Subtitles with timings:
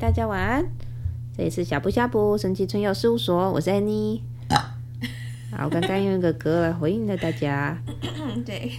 [0.00, 0.64] 大家晚安。
[1.36, 4.22] 这里是小布小布神奇春药事务所，我是安妮。
[5.52, 7.78] 好，我刚刚用一个歌来回应了大家。
[8.46, 8.70] 对，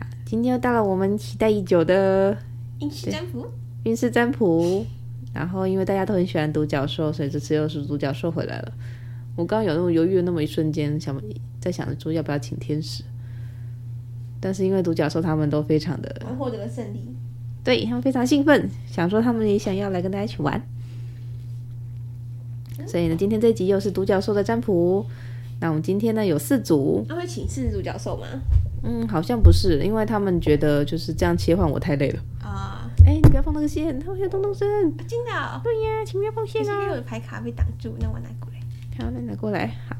[0.00, 2.36] 好，今天又到了我们期待已久的
[2.80, 3.46] 运势占卜。
[3.84, 4.84] 运势占卜。
[5.32, 8.72] 然后，因为大家都很喜欢独角兽，所以这次又是独角兽回来了。
[9.36, 11.22] 我刚刚有那么犹豫的那么一瞬间，想
[11.60, 13.04] 在想着说要不要请天使，
[14.40, 17.14] 但是因为独角兽他们都非常的，我获得了胜利。
[17.64, 20.60] 对，他们非常兴奋，想说他们也想要来跟大家一起玩。
[22.78, 25.06] 嗯、所以呢，今天这集又是独角兽的占卜。
[25.60, 27.06] 那我们今天呢有四组。
[27.08, 28.26] 他会请示独角兽吗？
[28.82, 32.20] 嗯，好像不是，因为他们觉得就是这样切换我太累了。
[32.42, 34.68] 啊，哎，你不要放那个线，它会有咚咚声。
[35.06, 35.60] 真的、哦？
[35.62, 36.72] 对呀，请不要放线啊。
[36.82, 38.58] 因为我的牌卡被挡住，那我拿过来。
[38.98, 39.68] 好，那拿过来。
[39.88, 39.96] 好。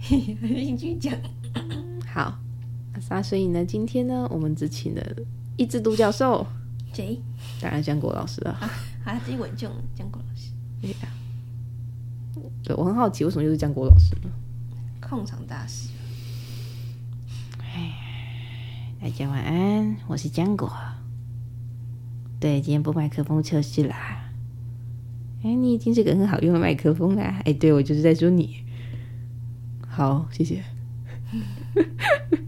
[0.00, 1.14] 嘿嘿，你继续讲。
[2.04, 2.36] 好，
[3.08, 5.02] 那所以呢，今天呢，我们只请了
[5.56, 6.46] 一只独角兽。
[6.92, 7.20] 谁？
[7.60, 8.50] 当然江国老师了。
[8.52, 8.70] 啊，
[9.04, 10.50] 好，自己稳重，江国老师。
[10.80, 10.96] 对呀。
[12.64, 14.30] 对，我很好奇，为什么又是江国老师呢？
[15.00, 15.88] 控场大师。
[17.60, 17.94] 哎，
[19.00, 20.70] 大家晚安，我是江果。
[22.38, 24.30] 对，今天播麦克风测试啦。
[25.42, 27.40] 哎，你已经是个很好用的麦克风啦。
[27.44, 28.64] 哎，对，我就是在说你。
[29.88, 30.62] 好，谢谢。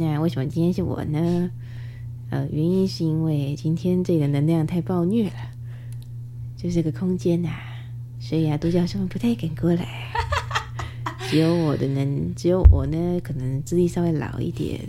[0.00, 1.50] 那为什么今天是我呢？
[2.30, 5.34] 呃，原因是因为今天这个能量太暴虐了。
[6.56, 7.60] 就是个空间呐、啊，
[8.18, 9.86] 所以啊，独角兽们不太敢过来。
[11.30, 14.80] 只有我的能，只有我呢，可能资历稍微老一点，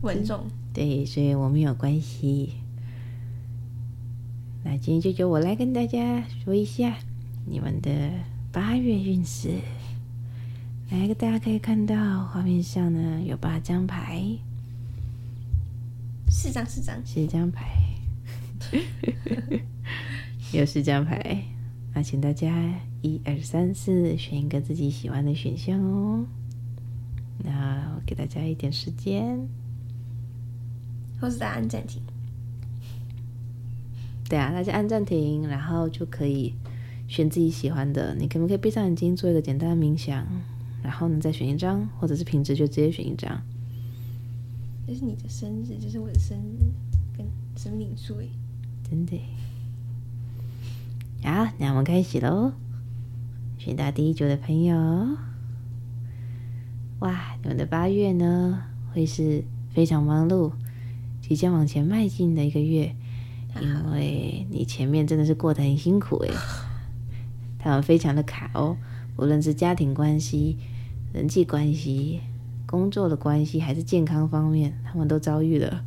[0.00, 0.46] 稳重。
[0.72, 2.54] 对，所以我没有关系。
[4.64, 6.96] 那今天就由我来跟大家说一下
[7.44, 7.90] 你们的
[8.50, 9.50] 八月运势。
[10.90, 14.24] 来，大家可以看到画面上呢有八张牌，
[16.40, 17.66] 四张，四张，四张牌。
[20.54, 21.42] 有四张牌，
[21.92, 22.72] 那请大家
[23.02, 26.24] 一二三四选一个自己喜欢的选项哦。
[27.38, 29.48] 那我给大家一点时间，
[31.20, 32.00] 或是大家按暂停。
[34.28, 36.54] 对啊，大家按暂停，然后就可以
[37.08, 38.14] 选自己喜欢的。
[38.14, 40.24] 你可不可以闭上眼睛做一个简单的冥想？
[40.84, 43.42] 然后呢，再选一张，或者是平时就直接选一张。
[44.88, 46.64] 这是你的生日，这是我的生日，
[47.14, 47.26] 跟
[47.58, 48.30] 生命数诶，
[48.88, 49.20] 真的。
[51.22, 52.54] 好，那我们开始喽。
[53.58, 54.74] 选到第一组的朋友，
[57.00, 59.44] 哇，你们的八月呢，会是
[59.74, 60.52] 非常忙碌，
[61.20, 62.96] 即将往前迈进的一个月，
[63.60, 66.32] 因为你前面真的是过得很辛苦诶，
[67.60, 68.78] 他们非常的卡哦，
[69.18, 70.56] 无论是家庭关系、
[71.12, 72.22] 人际关系、
[72.68, 75.82] 工作的关系，还是健康方面，他们都遭遇了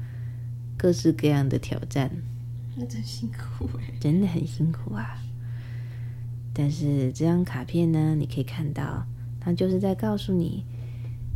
[0.75, 2.09] 各式各样的挑战。
[2.75, 5.21] 那真辛苦哎，真的很辛苦啊。
[6.53, 9.05] 但是这张卡片呢，你可以看到，
[9.39, 10.65] 它就是在告诉你，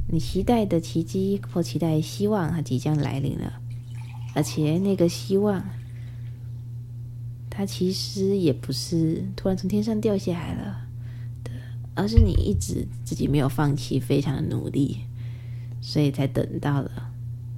[0.10, 3.62] 你期待的奇迹或期待希望，它即将来临了。
[4.34, 5.64] 而且那个希望，
[7.52, 10.88] 它其实也不是突然从天上掉下来了
[11.44, 11.52] 的，
[11.94, 15.02] 而是你一直自己没有放弃，非常的努力，
[15.88, 17.12] 所以才等到了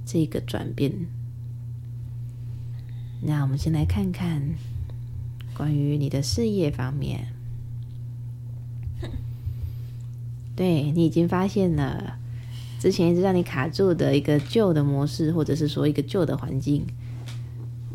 [0.04, 0.92] 这个转变。
[3.22, 4.42] 那我们先来看看
[5.54, 7.32] 关于你的事业方面。
[10.54, 12.18] 对，你已经发现了，
[12.78, 16.86] 之前一直让你卡住的一个旧的模式，或者是说一个旧的环境，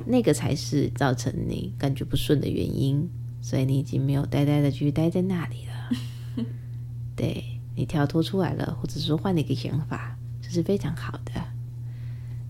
[0.07, 3.07] 那个才是造成你感觉不顺的原因。
[3.39, 6.43] 所以你已经没有呆呆的继续待在那里了。
[7.16, 7.43] 对，
[7.75, 10.17] 你跳脱出来了，或者说换了一个想法，
[10.53, 11.31] 是非常好的。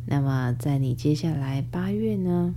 [0.05, 2.53] 那么在你接下来八月呢，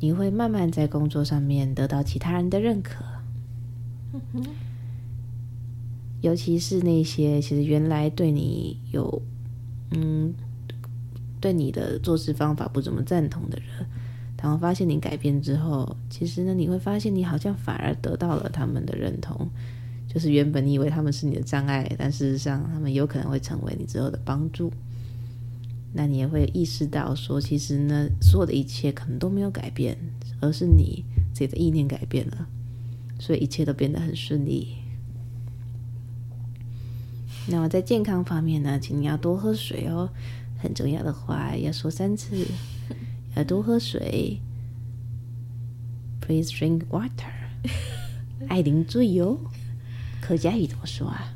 [0.00, 3.04] 你会慢慢在工作上面得到其他人的认可。
[6.20, 9.22] 尤其是那些其实原来对你有，
[9.92, 10.34] 嗯，
[11.40, 13.86] 对你的做事方法不怎么赞同的人，
[14.36, 19.48] 他们发现你改变之后，其实呢，你会发现你好像反而得到了他们的认同。
[20.08, 24.72] 就是原本你以为他们是你的障碍，但事实上他们有可能会成为你之后的帮助。
[25.92, 29.96] 那你也会意识到说，其实呢，所有的一切可能都没有改变，
[30.40, 32.46] 而是你自己的意念改变了，
[33.18, 34.76] 所以一切都变得很顺利。
[37.50, 40.10] 那么在健康方面呢，请你要多喝水哦，
[40.58, 42.46] 很重要的话要说三次，
[43.34, 44.38] 要多喝水。
[46.20, 47.32] Please drink water，
[48.48, 49.40] 爱啉水哟。
[50.28, 51.32] 客家语怎么说啊？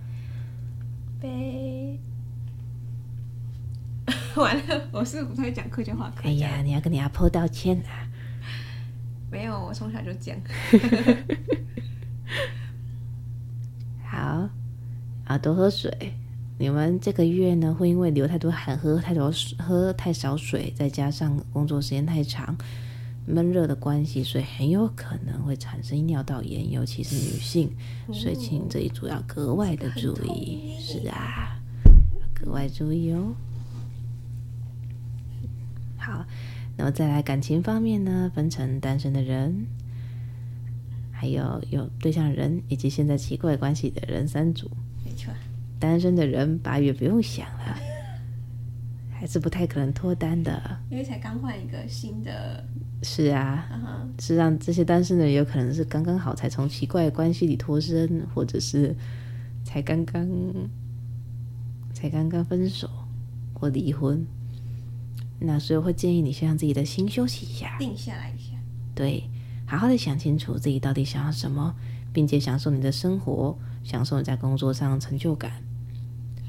[1.18, 1.98] 杯。
[4.36, 6.12] 完了，我是不会讲客家话。
[6.22, 8.04] 哎呀，你要跟你阿婆道歉啊！
[9.30, 10.36] 没有，我从小就讲。
[14.04, 14.50] 好，
[15.24, 16.12] 啊，多喝水。
[16.58, 22.54] 你们这个月呢，会因为流太多汗、喝太多水、喝太少水，再加上工作时间太长、
[23.26, 27.70] 闷热的关系，所以很有可能会产生尿道炎，尤其是女性。
[28.12, 30.76] 所以请这一组要格外的注意。
[30.78, 31.60] 是啊，
[32.20, 33.34] 要格外注意哦。
[35.96, 36.24] 好，
[36.76, 39.66] 那么再来感情方面呢，分成单身的人，
[41.12, 44.68] 还有有对象的人，以及现在奇怪关系的人三组。
[45.04, 45.32] 没错。
[45.78, 47.78] 单身的人八月不用想了，
[49.22, 50.60] 还是不太可能脱单的，
[50.90, 52.66] 因为才刚换一个新的。
[53.04, 53.64] 是啊，
[54.19, 58.92] 是让这些单身的人有可能是刚刚好才从奇怪的关系里脱身，或者是
[59.64, 60.28] 才刚刚
[61.94, 62.90] 才刚刚分手
[63.54, 64.26] 或离婚。
[65.38, 68.56] 那所以我会建议你先让自己的心休息一下，定下来一下，
[68.92, 69.22] 对，
[69.64, 71.72] 好好的想清楚自己到底想要什么，
[72.12, 75.62] 并且享受你的生活，享受你在工作上的成就感。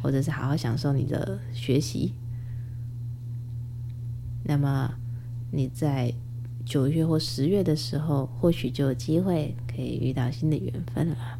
[0.02, 2.14] 或者是好好享受你的学习，
[4.44, 4.94] 那么
[5.52, 6.14] 你在
[6.66, 11.40] 九月或十月的时候，或许就有机会可以遇到新的缘分了。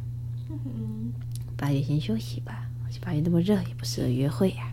[1.56, 2.68] 八月先休息吧，
[3.00, 4.72] 八月那么热，也不适合约会呀。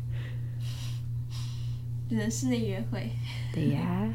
[2.10, 3.10] 只能室内约会。
[3.54, 4.10] 对呀，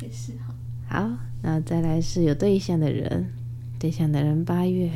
[0.00, 0.54] 也是哈。
[0.88, 3.32] 好，那再来是有对象的人，
[3.78, 4.90] 对象的人八月。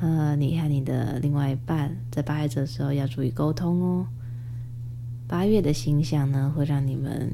[0.00, 4.06] 呃，你和你的另外一半在八月的时候要注意沟通哦。
[5.34, 7.28] 八月的星象呢，会让你们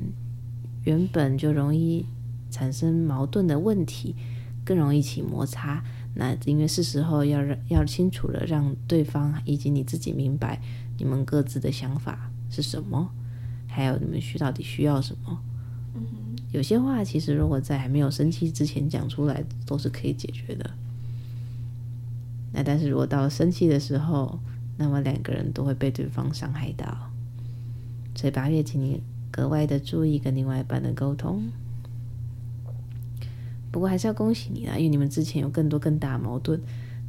[0.85, 2.07] 原本就容易
[2.51, 4.17] 产生矛盾的问题
[4.65, 5.85] 更容易起摩擦。
[6.15, 10.63] 那因为是时候要让要清楚了，让对方以及你自己明白
[10.97, 13.11] 你们各自的想法是什么，
[13.69, 15.39] 还有你们需到底需要什么。
[15.95, 20.71] 嗯哼，有些话其实如果在还没有生气之前讲出来，都是可以解决的。
[22.55, 24.41] 那但是如果到生气的时候，
[24.79, 27.10] 那么两个人都会被对方伤害到，
[28.15, 31.45] 所以八月，请你格外的注意跟另外一半的沟通。
[33.71, 36.61] 不过还是要恭喜你啦，因为你们之前有更多更大矛盾，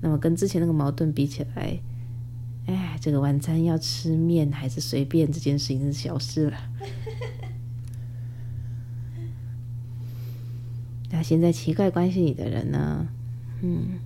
[0.01, 1.79] 那么跟之前那个矛盾比起来，
[2.67, 6.57] 哎，这个晚餐要吃面还是随便这件事情是小事了。
[11.11, 13.07] 那现在奇怪关系里的人呢？
[13.61, 13.99] 嗯。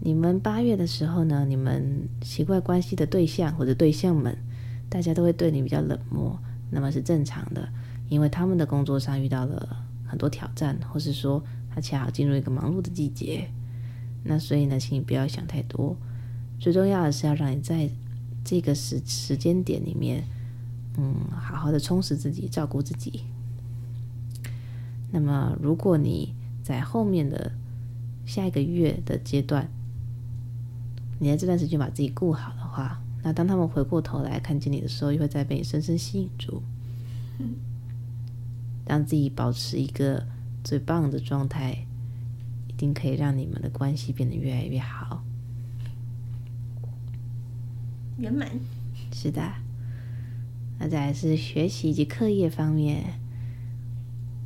[0.00, 4.38] 你们八月的时候呢，你们奇怪关系的对象或者对象们，
[4.88, 6.38] 大家都会对你比较冷漠，
[6.70, 7.68] 那么是正常的，
[8.08, 11.42] 因为他们的工作上遇到了很多挑战，或是说
[11.74, 13.50] 他恰好进入一个忙碌的季节，
[14.24, 15.96] 那所以呢，请你不要想太多，
[16.58, 17.88] 最重要的是要让你在
[18.44, 20.24] 这个时时间点里面，
[20.96, 23.24] 嗯，好好的充实自己，照顾自己。
[25.10, 27.52] 那么，如果你在后面的
[28.24, 29.68] 下一个月的阶段，
[31.18, 36.62] 你在这段时间把自己顾好的话，那当他们回过头来看见你的时候，又会再被你深深吸引住。
[38.86, 40.24] 让自己保持一个
[40.62, 41.84] 最棒的状态，
[42.68, 45.24] 一定可以让你们的关系变得越来越好。
[48.18, 48.48] 圆满。
[49.12, 49.42] 是的。
[50.78, 53.18] 那再来是学习以及课业方面，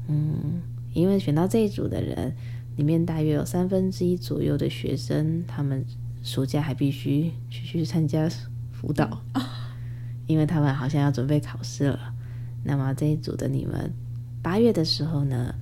[0.09, 0.63] 嗯，
[0.95, 2.35] 因为选到这一组的人，
[2.79, 5.85] 里面大约有三分之一左右的学生，他们。
[6.23, 8.29] 暑假还必须去去参加
[8.81, 9.21] 辅导，
[10.27, 12.15] 因为他们好像要准备考试了。
[12.65, 13.93] 那么这一组的你们，
[14.43, 15.55] 八月的时候呢，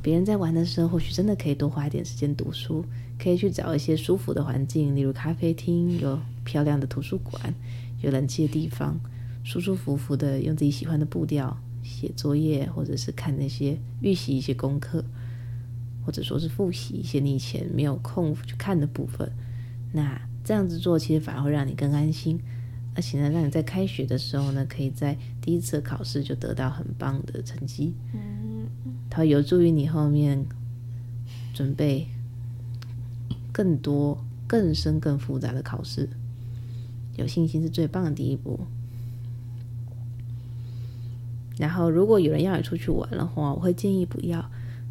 [0.00, 2.84] 别人在玩的时候，或许真的可以多花一点时间读书，
[3.18, 7.52] 可以去找一些舒服的环境，例如咖啡厅，有漂亮的图书馆，
[8.02, 9.00] 有冷气的地方，
[9.42, 15.04] 舒舒服服的用自己喜欢的步调写作业，或者是看那些预习一些功课，
[16.06, 19.28] 或者说是复习一些你以前没有空去看的部分。
[19.92, 22.38] 那这样子做，其实反而会让你更安心，
[22.94, 27.94] 而且呢，让你在开学的时候呢，可以在第一次考试就得到很棒的成绩。
[28.12, 28.66] 嗯，
[29.08, 30.44] 它有助于你后面
[31.54, 32.06] 准备
[33.50, 36.08] 更多、更深、更复杂的考试。
[37.16, 38.60] 有信心是最棒的第一步。
[41.56, 44.44] 然后，如果有人要你出去玩的话，我会建议不要。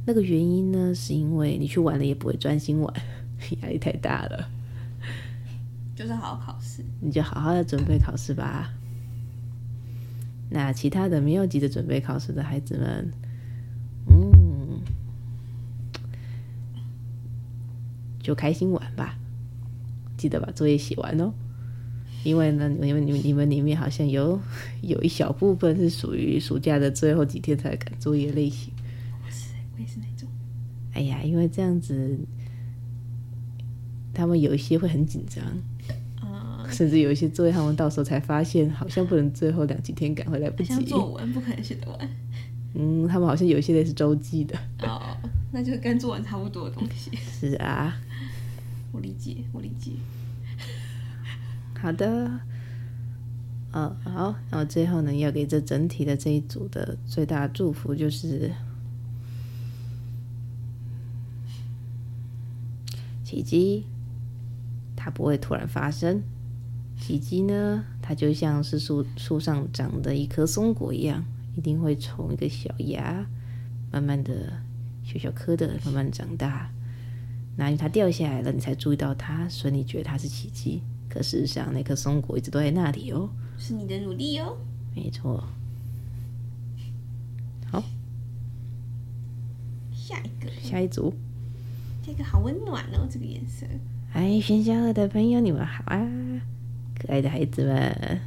[0.05, 2.93] 那个原因呢，是因为你去玩了也不会专心玩，
[3.61, 4.49] 压力太大了。
[5.95, 8.73] 就是好好考试，你就好好的准备考试吧。
[10.49, 13.11] 那其他的没有急着准备考试的孩子们，
[14.07, 14.79] 嗯，
[18.19, 19.17] 就开心玩吧。
[20.17, 21.33] 记得把作业写完哦。
[22.23, 24.39] 因为呢，你们你们你们里面好像有
[24.81, 28.73] 有一小部分是属于暑假的最后几天才赶作业类型。
[29.25, 30.29] 我是，我也是那种。
[30.93, 32.17] 哎呀，因为这样子，
[34.13, 35.63] 他们有一些会很紧张，嗯，
[36.73, 40.69] 甚至有一些作业，他们到时候才发现，好像不能最后两几天赶回来不及。
[40.69, 42.09] 像作文不可能写得完。
[42.73, 44.57] 嗯，他们好像有一些类似周记的。
[44.79, 45.15] 哦，
[45.51, 47.11] 那就跟作文差不多的东西。
[47.15, 47.95] 是啊，
[48.91, 49.91] 我理解，我理解。
[51.79, 52.39] 好的，
[53.73, 58.51] 嗯，好，然后最后呢，要给这整体的这一组的最大祝福就是，
[63.23, 63.85] 奇迹，
[64.95, 66.23] 它不会突然发生。
[67.05, 71.21] 奇迹呢，它就像是树树上长的一颗松果一样，
[71.53, 73.27] 一定会从一个小芽，
[73.91, 74.53] 慢慢的
[75.03, 76.71] 小小颗的慢慢长大。
[77.57, 80.81] 那因为它掉下来了，你才注意到它，所以你觉得它是奇迹。
[81.09, 83.29] 可事实上，那颗松果一直都在那里哦。
[83.57, 84.55] 是你的努力哦。
[84.95, 85.43] 没错。
[87.69, 87.83] 好，
[89.91, 91.13] 下一个，下一组。
[92.01, 93.65] 这个好温暖哦，这个颜色。
[94.13, 95.99] 哎，喧嚣的朋友，你们好啊，
[97.05, 98.21] 可爱的孩子们。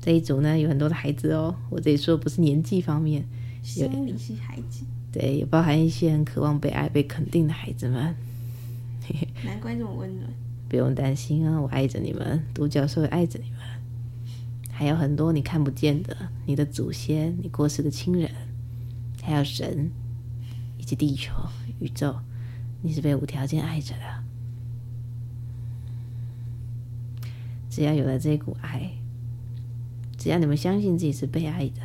[0.00, 1.54] 这一组呢，有很多的孩子哦。
[1.70, 3.24] 我这里说不是年纪方面，
[3.62, 4.84] 心理是孩子。
[5.12, 8.14] 对，也包含一些很渴望被爱、被肯定的孩子们。
[9.44, 10.28] 难怪这么温暖。
[10.68, 13.60] 不用担心啊，我爱着你们，独角兽也爱着你们。
[14.70, 18.30] 还有很多你看不见的，你的祖先、你过世的亲人，
[19.20, 19.90] 还有神，
[20.78, 21.32] 以及地球、
[21.78, 22.16] 宇宙，
[22.80, 24.21] 你是被无条件爱着的。
[27.72, 28.90] 只要有了这股爱，
[30.18, 31.80] 只要你们相信自己是被爱的，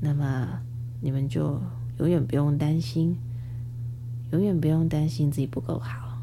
[0.00, 0.58] 那么
[1.00, 1.60] 你们就
[2.00, 3.16] 永远不用担心。
[4.32, 6.20] 永远不用担心自己不够好。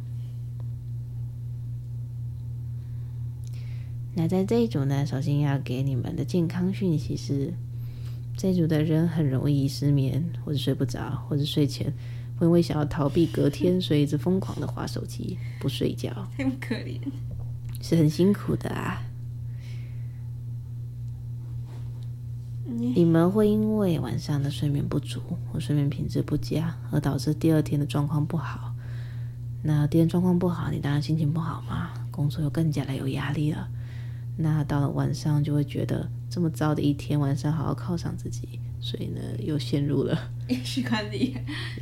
[4.13, 7.53] 那在这一组呢，首先要给你们的健康讯息是：
[8.35, 11.93] 这一组的人很容易失眠，或者睡不着，或者睡前
[12.41, 16.99] 会因为想要逃避隔天，所以一直疯狂的划手机不睡觉，很可怜，
[17.81, 18.99] 是很辛苦的啊。
[22.65, 25.21] 你们会因为晚上的睡眠不足
[25.51, 28.73] 或睡眠品质不佳，而导致第二天的状况不好。
[29.61, 33.67] 那第二天状况不好，你当然心情不好嘛，工作又更加的有压力了。
[34.35, 40.17] 那到了晚上，就会觉得这么糟的一天，晚上好好犒赏自己，所以呢，又陷入了
[40.63, 41.35] 循环里。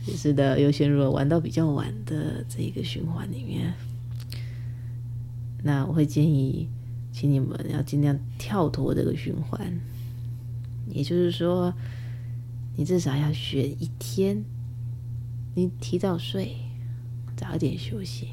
[0.06, 3.74] 也是的，又陷入了玩到比较晚的这一个循环里面。
[5.64, 6.70] 那我会建议，
[7.12, 9.80] 请你们要尽量跳脱这个循环。
[10.88, 11.74] 也就是说，
[12.76, 14.44] 你至少要选一天，
[15.56, 16.56] 你提早睡，
[17.36, 18.30] 早点休息。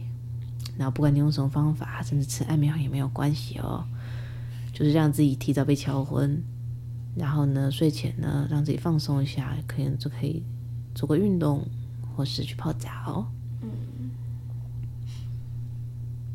[0.79, 3.85] 然后不管你用什么方法，甚至吃安眠药也没有关系哦。
[4.73, 6.43] 就是让自己提早被敲昏，
[7.17, 10.43] 然后呢，睡前呢，让自己放松一下，可能就可以
[10.95, 11.67] 做个运动，
[12.15, 13.27] 或是去泡澡。
[13.63, 13.69] 嗯，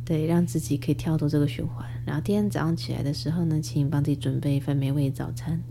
[0.04, 1.88] 对，让自己可以跳脱这个循环。
[2.04, 5.62] 然后第二天早上起来的时候呢，请你帮自己准备一份美味早餐。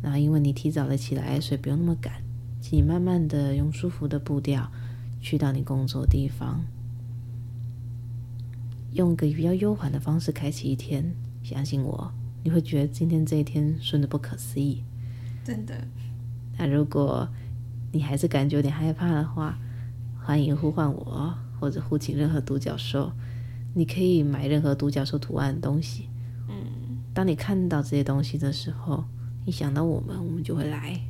[0.00, 2.22] 然后，因为你提早了起来，所以不用那么赶，
[2.60, 4.70] 请你慢慢的用舒服的步调
[5.20, 6.62] 去到你工作的地方，
[8.92, 11.14] 用一个比较悠缓的方式开启一天。
[11.42, 12.10] 相信我，
[12.44, 14.84] 你会觉得今天这一天顺的不可思议。
[15.42, 15.74] 真的。
[16.56, 17.28] 那如果
[17.90, 19.58] 你还是感觉有点害怕的话，
[20.22, 23.10] 欢迎呼唤我，或者呼请任何独角兽。
[23.74, 26.08] 你可以买任何独角兽图案的东西。
[26.48, 26.98] 嗯。
[27.12, 29.04] 当你看到这些东西的时候，
[29.46, 31.00] 一想到我们，我们就会来。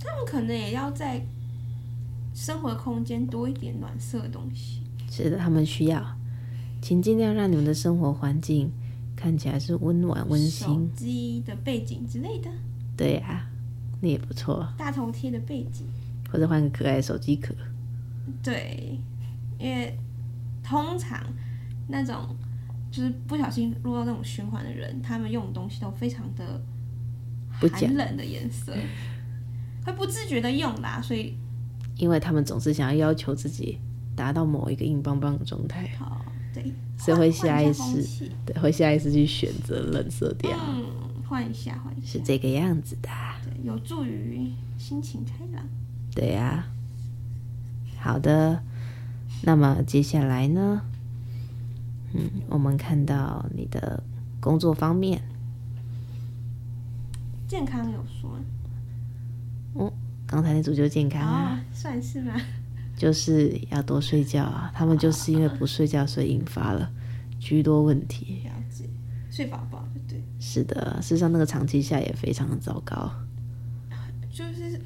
[0.00, 1.24] 他们可能也要在
[2.34, 4.82] 生活空间多一点暖色的东西。
[5.10, 6.16] 是的，他们需要，
[6.80, 8.70] 请尽量让你们的生活环境
[9.20, 10.66] 看起来是温暖温馨。
[10.66, 12.50] 手机的背景之类的。
[12.96, 13.50] 对呀、啊，
[14.00, 14.66] 那也不错。
[14.78, 15.86] 大头贴的背景，
[16.32, 17.54] 或者换个可爱的手机壳。
[18.42, 18.98] 对，
[19.58, 19.94] 因为
[20.62, 21.22] 通常
[21.88, 22.34] 那种
[22.90, 26.60] 就是不小心落到那种循环的人，他们用的东西都非常的。
[27.72, 28.74] 寒冷的颜色，
[29.84, 31.34] 会不自觉的用啦，所以，
[31.98, 33.78] 因为他们总是想要要求自己
[34.16, 40.84] 达到某一个硬邦邦的状态，好，对，所以会下意识，对，会下意识去选择冷色调，嗯，
[41.28, 43.08] 换一下，换一下，是这个样子的，
[43.44, 45.64] 对，有助于心情开朗，
[46.14, 46.66] 对呀、啊，
[48.00, 48.62] 好的，
[49.42, 50.82] 那么接下来呢，
[52.14, 54.02] 嗯，我们看到你的
[54.40, 55.22] 工作方面。
[57.46, 58.38] 健康有说，
[59.74, 59.92] 哦，
[60.26, 62.32] 刚才那组就健康啊，哦、算是吗？
[63.00, 64.70] 就是要多睡觉啊。
[64.74, 66.92] 他们就是因为不睡觉，所以引发了
[67.38, 68.42] 居多问题。
[68.44, 68.84] 了解，
[69.30, 70.22] 睡饱饱，对。
[70.38, 73.10] 是的，事实上那个长期下也非常的糟糕。
[74.30, 74.78] 就是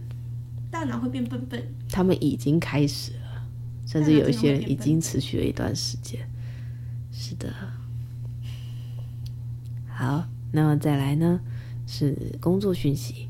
[0.70, 1.60] 大脑会变笨笨。
[1.90, 3.46] 他们已经开始了，
[3.84, 6.20] 甚至有一些人已经持续了一段时间。
[7.10, 7.52] 是的。
[9.88, 11.40] 好，那么再来呢？
[11.84, 13.28] 是工作讯息。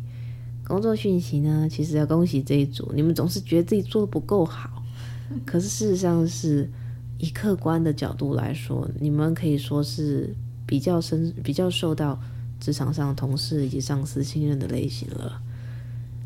[0.66, 4.82] 工作讯息呢，其实要恭喜这一组，你们总是觉得自己做的不够好，
[5.44, 6.70] 可是事实上是
[7.18, 10.34] 以客观的角度来说，你们可以说是
[10.66, 12.18] 比较深、比较受到
[12.58, 15.40] 职场上同事以及上司信任的类型了。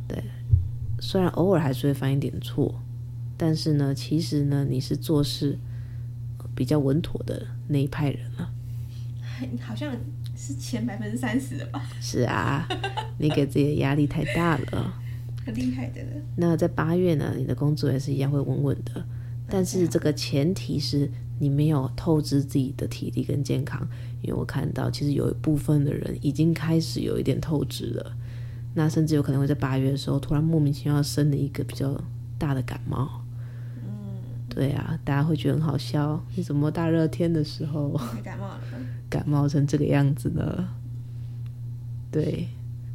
[0.06, 0.22] 对，
[1.00, 2.80] 虽然偶尔还是会犯一点错，
[3.36, 5.58] 但是呢，其实呢，你是做事
[6.54, 8.50] 比较稳妥的那一派人了。
[9.60, 9.92] 好像。
[10.40, 11.82] 是前百分之三十的吧？
[12.00, 12.64] 是啊，
[13.18, 14.94] 你给自己的压力太大了，
[15.44, 16.00] 很厉害的。
[16.36, 19.04] 那在八月呢，你的工作也是一样会稳稳的，
[19.48, 23.84] 但是这个前提是你没有透支自己的体力跟健康，
[24.22, 28.16] 因为我看到其实有一部分的人已经开始有一点透支了，
[28.74, 32.00] 那甚至有可能会在八月的时候突然莫名其妙生了一个比较
[32.38, 33.24] 大的感冒。
[33.82, 37.90] 嗯，对啊，大家会觉得很好笑，你怎么大热天的时候
[38.22, 38.60] 感冒了？
[39.08, 40.68] 感冒成这个样子呢？
[42.10, 42.48] 对，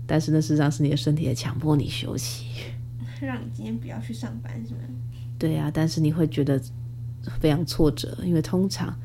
[0.08, 2.46] 但是呢，事实上是你的身体在强迫你休息，
[3.22, 4.79] 让你今天不要去上班，是吗？
[5.38, 6.62] 对啊，但是你会觉得
[7.39, 8.98] 非常挫折，因为通常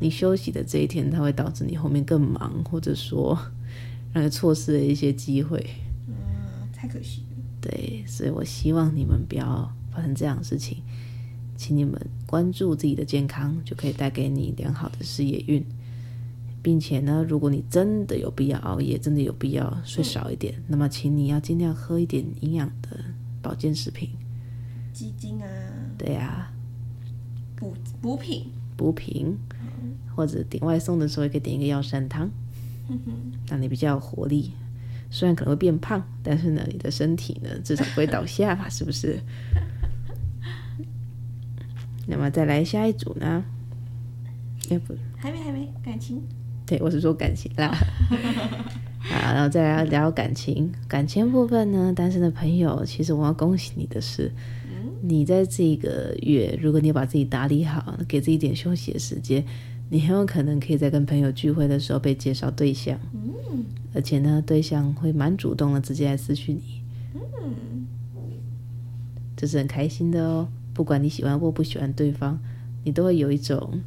[0.00, 3.38] 你休息的这一天，它会导致你后面更忙，或者说
[4.12, 5.64] 让你错失了一些机会。
[6.06, 6.14] 嗯，
[6.72, 7.36] 太可惜了。
[7.60, 10.78] 对，所以我希望你们不要发生这样的事情，
[11.56, 15.64] 请你们关注自己的健康，就可以带给你良好的事业运。
[16.64, 22.98] 并且呢，如果你真的有必要熬夜，真的有必要睡少一点，嗯、那么请你要尽量喝一点营养的
[23.42, 24.08] 保健食品，
[24.90, 25.46] 鸡精啊，
[25.98, 26.50] 对啊，
[27.54, 28.46] 补补品，
[28.78, 32.30] 补品，嗯、或者点外送的时候也可以点一个药膳汤，
[32.88, 32.98] 嗯、
[33.46, 34.52] 让你比较有活力。
[35.10, 39.20] 虽然可能会变胖，但是呢，你的身体呢至少不会倒下吧， 是不是？
[42.06, 43.44] 那么再来下一组呢？
[44.70, 46.22] 哎不，还没还没感情。
[46.66, 47.76] 对，我是说感情啦。
[49.04, 50.72] 啊，然后再来聊感情。
[50.88, 54.32] 感情部分呢，单身的朋友，其实我要恭喜你的是，
[54.64, 59.44] 嗯、你在这个月，如果你把自己打理好，给自己一点休息的时间，
[59.90, 62.98] 你很有可能可以在跟朋友聚会的时候被介绍对象。
[63.12, 66.80] 嗯，而且呢，对象会蛮主动的，直接来私讯你。
[67.14, 67.86] 嗯，
[69.36, 70.48] 这是很开心的哦。
[70.72, 72.40] 不管你喜欢或不喜欢对方，
[72.82, 73.82] 你都会有一种。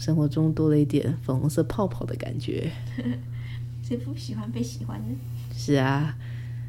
[0.00, 2.72] 生活中多了一点粉红色泡泡的感觉，
[3.84, 5.14] 谁不喜欢被喜欢呢？
[5.54, 6.16] 是啊，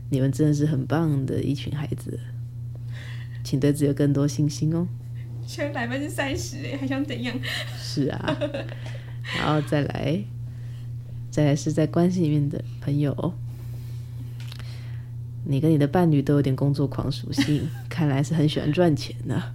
[0.09, 2.19] 你们真的是很棒的一群孩子，
[3.41, 4.85] 请对自己有更多信心哦。
[5.47, 7.33] 才百分之三十哎，还想怎样？
[7.77, 8.37] 是啊，
[9.37, 10.21] 然后再来，
[11.29, 13.33] 再来是在关系里面的朋友，
[15.45, 19.53] 你跟你的伴侣都有点工作狂属性， 看来是很喜欢赚钱的。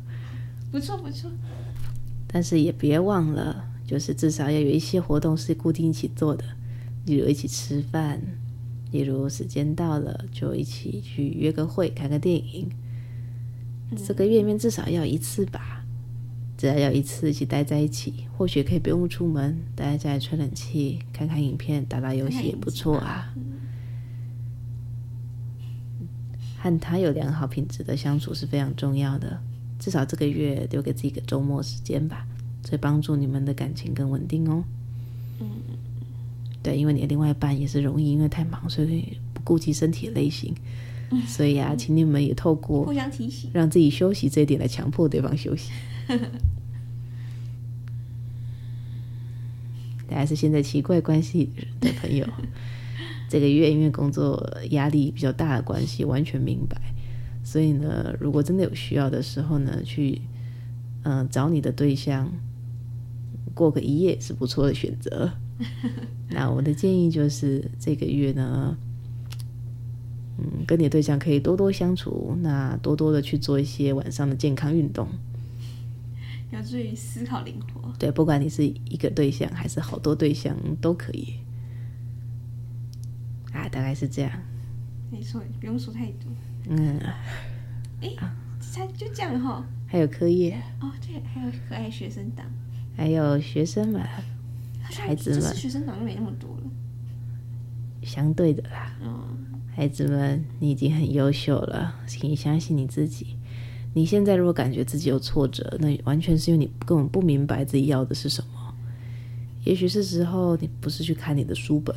[0.73, 1.31] 不错不错。
[2.37, 6.45] 但是也别忘了，就是至少要有一些活动是固定一起做的，
[7.07, 8.21] 例如一起吃饭，
[8.93, 12.69] 例如时间到了就一起去约个会、看个电影。
[13.91, 15.83] 嗯、这个月里面至少要一次吧，
[16.59, 23.33] 只要要一次一起待在一起，或许可以不用出门，待在家里吹冷气、看看影片、打打游戏也不错啊。
[23.35, 23.43] 嗯、
[26.59, 29.41] 和他有良好品质的相处是非常重要的。
[29.87, 32.27] 至少这个月留给自己一个周末时间吧，
[32.65, 34.65] 所以帮助你们的感情更稳定哦。
[35.39, 35.47] 嗯，
[36.61, 40.53] 对，因为你的另外一半也是容易因为太忙，所以不顾及身体的类型。
[41.13, 45.71] 嗯，所以啊，请你们也透过互相提醒，让自己休息这一点来强迫对方休息。
[50.09, 51.49] 大家是现在奇怪关系
[51.81, 52.27] 的朋友，
[53.29, 56.77] 这个月因为工作压力比较大的关系，完全明白。
[57.47, 60.21] 所以呢，如果真的有需要的时候呢，去
[61.05, 62.29] 嗯、呃、找你的对象
[63.55, 65.31] 过个一夜是不错的选择。
[66.29, 68.77] 那我的建议就是这个月呢，
[70.39, 75.07] 嗯，跟你的对象可以多多相处，那多多的去做一些晚上的健康运动，
[76.51, 77.93] 有助于思考灵活。
[77.97, 81.35] 对，不管你是一个对象还是好多对象都可以。
[83.53, 84.33] 啊，大概是这样。
[85.13, 86.29] 没错，不用说太多。
[86.69, 87.01] 嗯，
[88.03, 88.11] 哎，
[88.61, 89.65] 才就这样哈。
[89.87, 92.45] 还有课业哦，对，还有可爱学生党，
[92.97, 94.03] 还有学生们，
[94.83, 96.63] 孩子们，学生党就没那么多了。
[98.03, 99.37] 相对的啦，嗯，
[99.75, 103.37] 孩子们，你已经很优秀了，请你相信你自己。
[103.95, 108.75] 你现在如果感觉自己有挫折，那完全是因为你根本不明白自己要的是什么。
[109.65, 111.97] 也许是时候，你不是去看你的书本，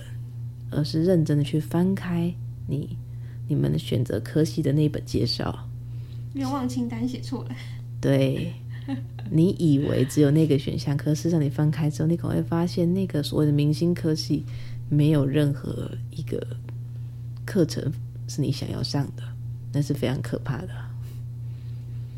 [0.72, 2.34] 而是认真的去翻开
[2.68, 2.98] 你
[3.50, 5.68] 你们的选择科系的那本介绍。
[6.36, 7.56] 愿望清单写错了。
[8.00, 8.54] 对，
[9.30, 14.46] 你以为只有那个选项，可是让你翻开之后，你可能会发现那个所谓的明星科系
[14.90, 16.42] 没有任何一个
[17.46, 17.92] 课程
[18.28, 19.24] 是你想要上的，
[19.74, 20.70] 那是非常可怕的。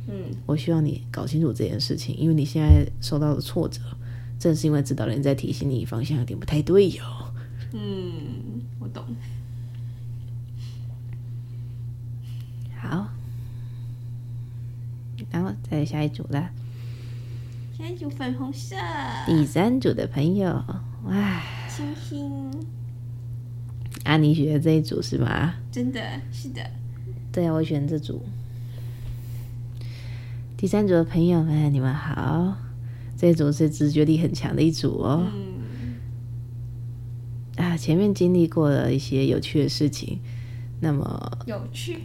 [0.07, 3.79] 嗯，我希望你搞清楚这件事情，因为你现在受到的挫折，
[4.37, 7.03] 正是因为指导人在提醒你方向有点不太对哟。
[7.71, 9.05] 嗯，我懂。
[12.81, 13.07] 好，
[15.29, 16.49] 然后再下一组了。
[17.77, 18.75] 下一组粉红色。
[19.27, 20.47] 第三组的朋友，
[21.05, 22.51] 哇，星星。
[24.03, 25.53] 啊，你选的这一组是吗？
[25.71, 26.59] 真的是的。
[27.31, 28.25] 对啊，我选这组。
[30.57, 32.57] 第三组的朋友们，你们好。
[33.15, 35.27] 这一组是直觉力很强的一组哦。
[35.31, 35.51] 嗯。
[37.63, 40.19] 啊，前面经历过了一些有趣的事情，
[40.79, 42.01] 那么有趣。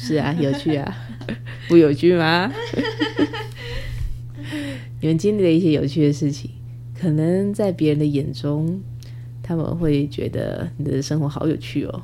[0.00, 0.96] 是啊，有趣啊，
[1.68, 2.52] 不有趣吗？
[5.00, 6.52] 你们经历了一些有趣的事情，
[6.98, 8.80] 可能在别人的眼中，
[9.42, 12.02] 他们会觉得你的生活好有趣哦。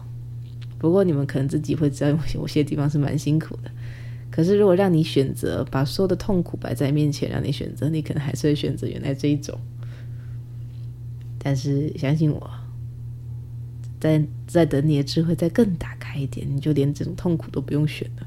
[0.76, 3.70] 不过你们可能自己会知道，有些地方是蛮辛苦的。
[4.28, 9.56] 可是，如果让你选择，把所有的痛苦摆在面前，让你选择，你可能还是会选择原来这一种。
[11.38, 12.50] 但是，相信我，
[14.04, 18.26] 在在等你的智慧再更打开一点，你就连这种痛苦都不用选了，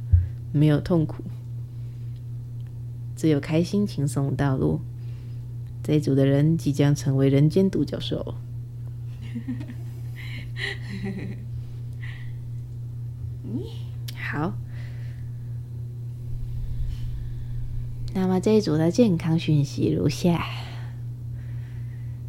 [0.51, 1.23] 没有痛苦，
[3.15, 4.81] 只有开心轻松的道路。
[5.83, 8.33] 这一组的人即将成为人间独角兽。
[14.15, 14.57] 好。
[18.15, 20.43] 那么这一组的健康讯息如下：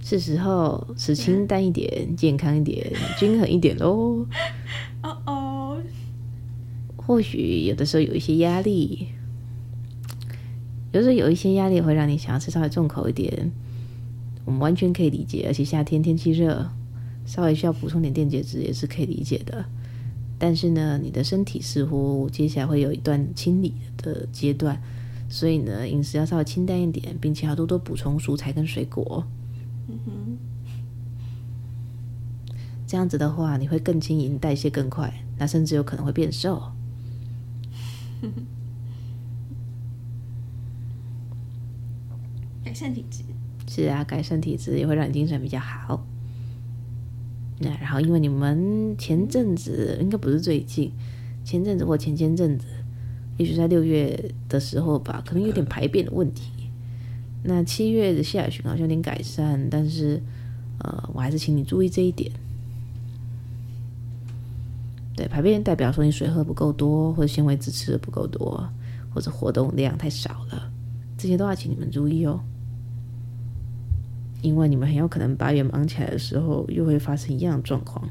[0.09, 4.25] 是时候吃清淡一点、健康一点、均衡一点喽。
[5.05, 5.83] 哦哦，
[6.97, 9.09] 或许有的时候有一些压力，
[10.93, 13.53] 有时候有一些压力会让你想要吃稍微重口一点，
[14.47, 15.45] 我们完全可以理解。
[15.47, 16.67] 而且夏天天气热，
[17.27, 19.63] 稍微需要补充点电解质也是可以理解的。
[20.39, 24.81] 但是呢，你的身体似乎接下来会有一段清理的阶段。
[25.29, 29.23] 所以呢，饮食要稍微清淡一点，并且要多多补充蔬菜跟水果。
[29.89, 30.37] 嗯哼，
[32.87, 36.73] 这样子的话，你会更轻盈，代谢更快，那甚至有可能会变瘦。
[42.63, 43.23] 改善体质。
[43.67, 46.05] 是啊，改善体质也会让你精神比较好。
[47.61, 50.93] 那然后，因为你们前阵子应该不是最近，
[51.45, 52.67] 前阵子或前前阵子。
[53.37, 56.58] 也许在六月的时候吧，可能有点排便的问题。
[57.49, 60.23] 那七月的下旬好像有点改善，但是
[60.81, 62.31] 呃，我还是请你注意这一点。
[65.17, 68.69] 对，排便代表说你水喝不够多，或者纤维质吃的不够多，
[69.15, 70.71] 或者活动量太少了，
[71.17, 72.39] 这些都要请你们注意哦。
[74.43, 78.07] 因为你们很有可能八月忙起来的时候，又会发生一样的状况。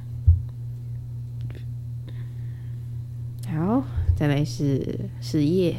[3.47, 3.85] 好。
[4.17, 5.77] 再来是事业，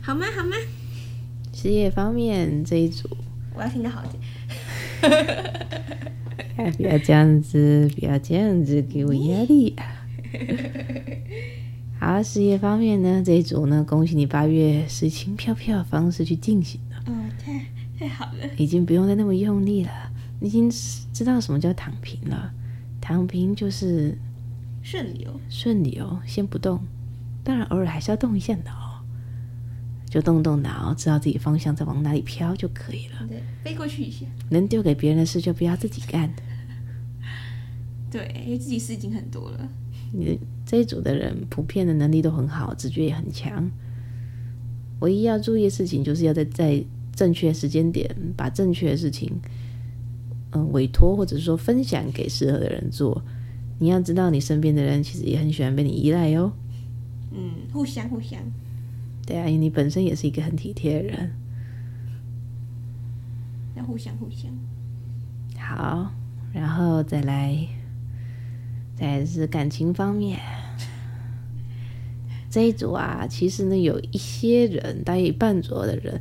[0.00, 0.24] 好吗？
[0.34, 0.56] 好吗？
[1.60, 3.08] 事业方面这一组，
[3.52, 4.22] 我要听得好一点。
[6.76, 9.74] 不要这样子，不要这样子，给我压力。
[11.98, 17.12] 好，事业方面呢，这一组呢，恭喜你八月是轻飘飘的方式去进行的。
[17.12, 17.66] 哦，太
[17.98, 19.90] 太好了，已经不用再那么用力了，
[20.38, 20.70] 你已经
[21.12, 22.52] 知道什么叫躺平了。
[23.00, 24.16] 躺平就是
[24.84, 26.78] 顺流，顺流，先不动。
[27.42, 28.87] 当然，偶尔还是要动一下脑，
[30.08, 33.26] 就动动脑，知道自己方向在往哪里飘就可以了。
[33.28, 34.24] 对，飞过去一下。
[34.50, 36.32] 能丢给别人的事就不要自己干。
[38.10, 39.68] 对，因为自己事已经很多了。
[40.12, 43.70] 你这一组的人普遍的能力都很好，直觉也很强。
[45.00, 46.82] 唯一要注意的事情，就是要在在
[47.14, 49.30] 正确时间点把正确的事情，
[50.52, 53.22] 嗯，委托或者说分享给适合的人做。
[53.78, 56.50] 你要知道，你身边的人其实也很喜欢被你依赖哟。
[57.30, 58.40] 嗯，互相互相，
[59.28, 61.30] 对啊，因为你本身也是一个很体贴的人，
[63.76, 64.50] 要互相互相。
[65.58, 66.10] 好，
[66.50, 67.54] 然后再来，
[68.96, 70.40] 再来是感情方面，
[72.48, 76.18] 这一组啊，其实呢，有一些人，大约一半左右的人，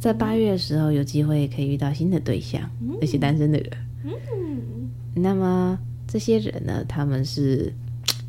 [0.00, 3.70] 在八月的时候有机会可以遇到新的对象，嗯、那些单身的人。
[4.02, 7.70] 嗯，那么这些人呢，他们是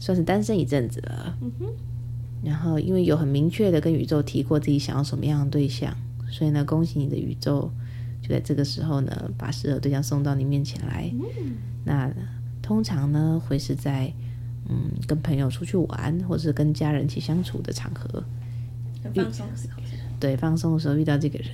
[0.02, 1.38] 算是单身一阵子了。
[1.42, 1.66] 嗯哼。
[2.44, 5.96] 然后因为有很明确的跟宇宙提过自己想要什么样的对象，
[6.30, 7.72] 所以呢，恭喜你的宇宙
[8.22, 11.12] 就在这个时候呢，把适合对象送到你面前来。
[11.14, 12.12] 嗯、那
[12.62, 14.14] 通常呢，会是在
[14.70, 18.24] 嗯跟朋友出去玩，或是跟家人一起相处的场合，
[19.04, 19.82] 很放松的时候。
[20.20, 21.50] 对，放松的时候遇到这个人。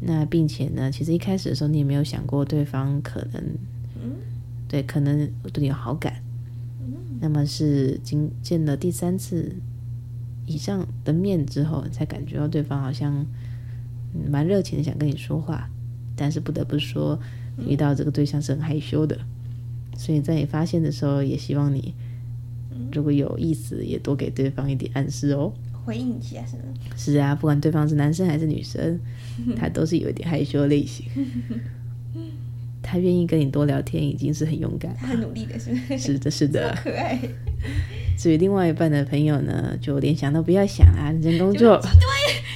[0.00, 3.42] 那并且呢，其实一开始的时候你也没有想过对方可能，
[4.00, 4.12] 嗯、
[4.68, 6.22] 对，可能对你有好感。
[7.18, 9.56] 嗯、那么是经见了第三次
[10.46, 13.26] 以上的面之后，才感觉到对方好像
[14.30, 15.68] 蛮热情的想跟你说话。
[16.16, 17.18] 但是不得不说，
[17.66, 19.16] 遇到这个对象是很害羞的。
[19.16, 21.94] 嗯、所以在你发现的时候，也希望你
[22.92, 25.52] 如果有意思，也多给对方一点暗示哦。
[25.84, 26.62] 回应一下是吗？
[26.96, 28.98] 是啊，不管对方是男生还是女生，
[29.56, 31.06] 他都是有一点害羞类型。
[32.90, 34.96] 他愿意跟你多聊天，已经是很勇敢。
[34.96, 35.98] 他很努力的，是不是？
[35.98, 36.74] 是的，是的。
[36.82, 37.20] 可爱。
[38.16, 41.78] 至于另外一半的朋友呢，就连想都不要想啊，认真工作。
[41.82, 42.00] 挤兑，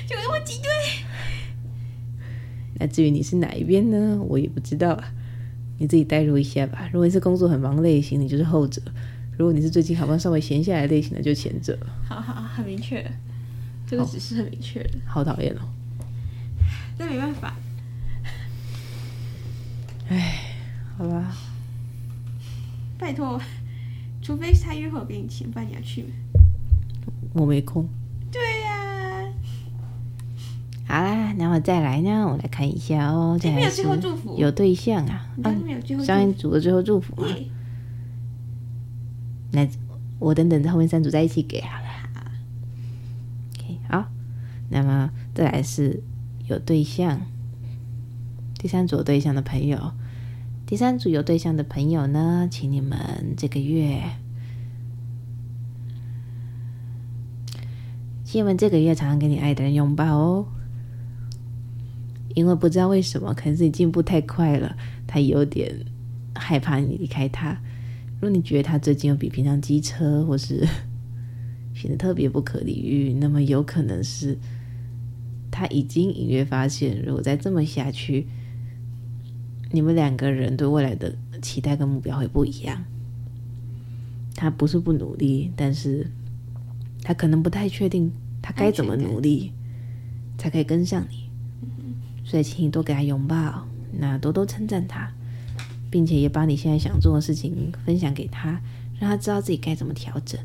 [0.07, 0.71] 就那么挤兑。
[2.81, 4.19] 那至于你是哪一边呢？
[4.27, 5.13] 我也不知道啊，
[5.79, 6.89] 你自己代入一下吧。
[6.91, 8.81] 如果你是工作很忙类型，你就是后者。
[9.37, 11.79] 如果你是最近好不容易稍微闲下来类型的，就前者。
[12.09, 13.05] 好好，很明确，
[13.87, 14.93] 这个指示很明确的。
[15.07, 15.61] 好讨厌哦。
[16.97, 17.55] 那没办法。
[20.13, 20.35] 哎，
[20.99, 21.35] 好吧。
[22.99, 23.41] 拜托，
[24.21, 26.11] 除非是他约会我给你钱，不然你要去吗。
[27.33, 27.89] 我没空。
[28.31, 29.33] 对呀、啊。
[30.87, 33.39] 好啦，那我再来呢，我来看一下哦。
[33.41, 34.37] 这没有最后祝福。
[34.39, 35.27] 有对象啊？
[35.37, 36.05] 没有最后。
[36.05, 37.29] 上一组的最后祝福啊。
[39.53, 39.67] 那
[40.19, 41.87] 我等等后面三组在一起给好了。
[43.57, 44.05] OK，好。
[44.69, 46.03] 那么再来是
[46.49, 47.23] 有对象，
[48.59, 49.93] 第三组对象的朋友，
[50.73, 54.01] 第三组有对象的朋友呢，请你们这个月，
[58.25, 60.47] 请你们这个月常常给你爱的人拥抱哦。
[62.35, 64.75] 因为不知道为什么，可能是你进步太快了，
[65.07, 65.71] 他有点
[66.35, 67.53] 害怕你离开他。
[68.15, 70.67] 如果你觉得他最近有比平常机车，或是
[71.77, 74.39] 显得特别不可理喻，那么有可能是
[75.51, 78.27] 他已经隐约发现，如果再这么下去，
[79.73, 82.85] 你们两个人对未来的期待跟目标会不一样。
[84.37, 86.07] 他不是不努力，但是
[87.03, 89.53] 他可能不太确定他该怎么努力
[90.39, 91.29] 才可以跟上你。
[92.25, 93.67] 所以，请你多给他拥抱，
[93.99, 95.11] 那多多称赞他。
[95.91, 98.59] 并且也把你现在想做的事情分享给他，
[98.99, 100.41] 让他知道自己该怎么调整。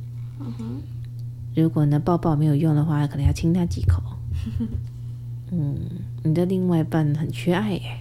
[1.56, 4.04] 如果呢抱抱没有用的话，可能要亲他几口。
[5.52, 5.80] 嗯，
[6.24, 7.98] 你的另外一半很缺爱耶，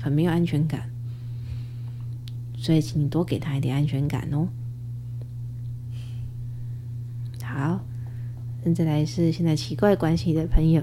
[0.00, 0.90] 很没有安全感，
[2.56, 4.48] 所以请你多给他一点安全感哦。
[7.42, 7.84] 好，
[8.62, 10.82] 那再来是现在奇怪关系的朋友，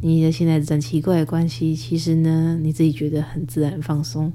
[0.00, 4.32] 你的现在这段奇怪的关系，其实呢你自己觉得很自然放松。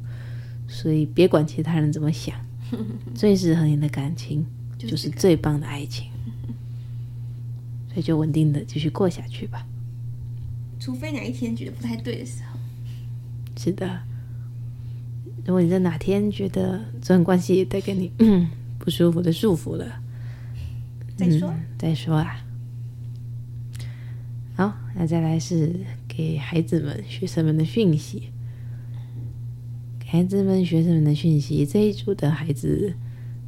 [0.67, 2.35] 所以别管其他人怎么想，
[3.15, 4.45] 最适合你的感情
[4.77, 6.11] 就是最棒的爱情，
[7.87, 9.65] 所以就稳定的继续过下去吧。
[10.79, 12.48] 除非哪一天觉得不太对的时候。
[13.61, 13.99] 是的，
[15.45, 18.09] 如果你在哪天觉得这段关系带给你
[18.77, 20.01] 不舒服的束缚了，
[21.17, 22.41] 再说、嗯、再说啊。
[24.55, 25.75] 好，那再来是
[26.07, 28.29] 给孩子们、学生们的讯息。
[30.05, 32.93] 孩子们、学生们的讯息，这一组的孩子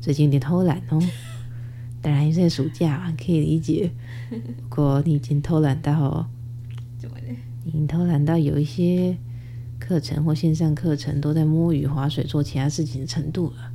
[0.02, 1.02] 最近有点偷懒哦。
[2.04, 3.89] 当然，现在暑假可以理解。
[4.30, 6.30] 如果你已经偷懒到，
[7.00, 7.28] 怎么的？
[7.63, 9.15] 已经偷懒到有一些
[9.91, 13.69] 课程或线上课程都在摸鱼、划水、做其他事情的程度了。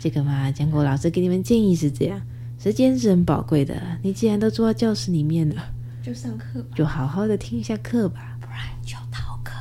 [0.00, 2.20] 这个嘛，江国老师给你们建议是这样：
[2.58, 3.80] 时间是很宝贵的。
[4.02, 5.62] 你既然都坐到教室里面了，
[6.02, 9.52] 就上课吧，就好好的听一下课吧，不然就逃课。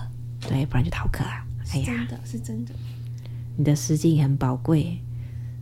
[0.49, 1.45] 对，不然就逃课啊。
[1.73, 2.71] 哎呀，真的是真的，
[3.55, 4.97] 你的时间也很宝贵，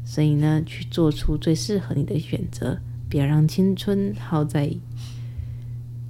[0.06, 4.74] 所以呢，去做出最适合你的选择，不要让青春耗在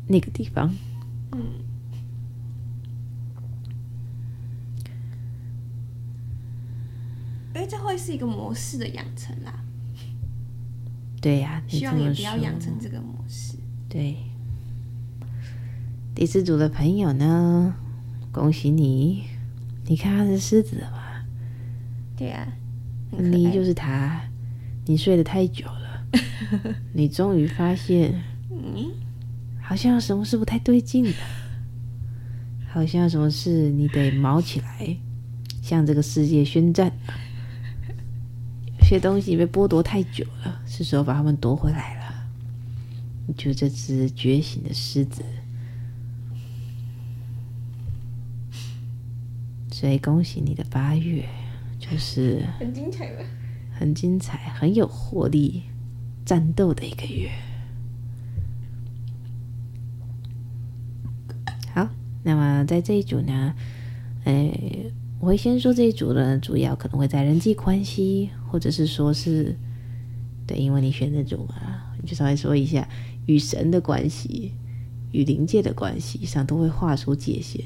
[0.07, 0.71] 那个地方。
[1.31, 1.39] 嗯，
[7.65, 9.51] 哎，这会是一个模式的养成啦。
[11.19, 13.57] 对呀、啊，希望也不要养成这个模式。
[13.89, 14.17] 对，
[16.13, 17.75] 第四组的朋友呢，
[18.31, 19.23] 恭喜你。
[19.87, 21.25] 你看他是狮子的吗？
[22.15, 22.47] 对啊，
[23.09, 24.21] 你就是他。
[24.85, 26.05] 你睡得太久了，
[26.93, 28.91] 你终于发现，嗯，
[29.59, 31.15] 好像有什么事不太对劲了。
[32.71, 34.97] 好像有什么事你得毛起来，
[35.63, 36.94] 向这个世界宣战。
[38.87, 42.05] 些东西被剥夺太久了，是时候把它们夺回来了。
[43.35, 45.23] 就这只觉醒的狮子，
[49.71, 51.27] 所以恭喜你的八月，
[51.79, 53.23] 就是很精彩吧？
[53.71, 55.63] 很精彩，很有活力、
[56.23, 57.31] 战斗的一个月。
[61.73, 61.89] 好，
[62.23, 63.53] 那么在这一组呢，
[64.25, 69.53] 诶，我会先说这一组呢，主要可能会在人际关系，或者是说是，
[70.47, 71.55] 对，因为你选这组嘛，
[72.01, 72.87] 你就稍微说一下
[73.25, 74.53] 与神的关系、
[75.11, 77.65] 与灵界的关系上都会画出界限。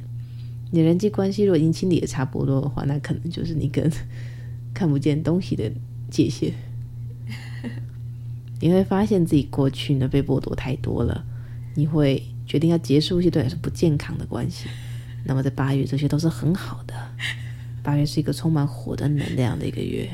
[0.71, 3.87] 你人际关系如果已经清理的差不多的话，那可能就是你跟
[4.73, 5.71] 看不见东西的
[6.09, 6.51] 界限。
[8.59, 11.23] 你会发现自己过去呢被剥夺太多了，
[11.75, 14.67] 你会决定要结束一些对你是不健康的关系。
[15.23, 16.95] 那么在八月，这些都是很好的。
[17.83, 20.09] 八月是一个充满火的能量的一个月，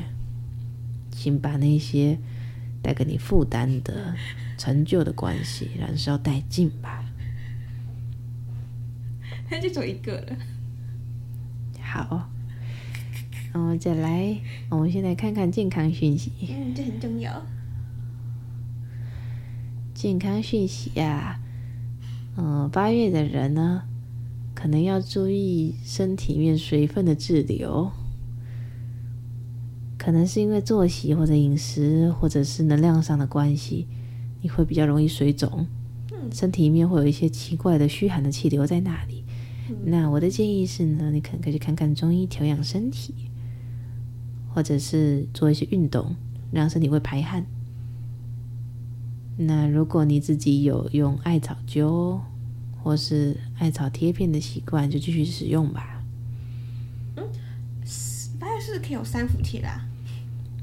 [1.26, 2.16] 请把那些
[2.80, 4.14] 带给你负担的、
[4.56, 7.04] 陈旧的关系 燃烧殆尽吧。
[9.50, 10.36] 那就走一个了。
[11.80, 12.30] 好，
[13.54, 14.38] 嗯，再来，
[14.70, 16.30] 我们先来看看健康讯息。
[16.42, 17.44] 嗯，这很重要。
[19.94, 21.40] 健康讯息啊，
[22.36, 23.82] 嗯，八月的人呢，
[24.54, 27.90] 可能要注意身体里面水分的滞留，
[30.06, 33.88] 可能是因为作息或者饮食，或者是能量上的关系，
[34.40, 35.66] 你会比较容易水肿，
[36.32, 39.24] 身体里面会有一些奇怪的虚寒的气流在那里。
[39.84, 43.14] 那我的建议是呢，你可能可以去看看中医调养身体，
[44.54, 46.14] 或者是做一些运动，
[46.52, 47.44] 让身体会排汗。
[49.36, 52.20] 那如果你自己有用艾草灸
[52.80, 56.00] 或是艾草贴片的习惯，就继续使用吧。
[57.16, 57.28] 嗯，
[58.38, 59.84] 八月是不是可以有三伏贴啦？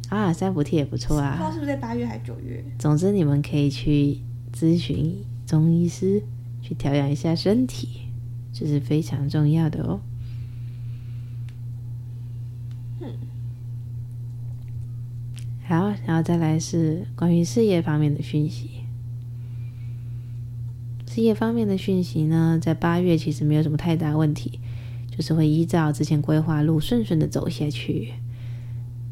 [0.10, 1.32] 啊，三伏贴也不错啊。
[1.32, 2.63] 不知道是不是在八月还是九月？
[2.78, 4.20] 总之，你们可以去
[4.54, 6.22] 咨询中医师，
[6.62, 8.02] 去调养一下身体，
[8.52, 10.02] 这是非常重要的哦。
[13.02, 13.08] 嗯。
[15.66, 18.70] 好，然后再来是关于事业方面的讯息。
[21.08, 24.60] 事业方面的讯息呢，在八月其实没有什么太大问题，
[25.10, 28.13] 就是会依照之前规划路顺顺的走下去。